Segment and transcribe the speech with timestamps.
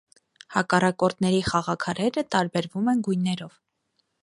[0.53, 3.57] Հակառակորդների խաղաքարերը տարբերվում են գույներով։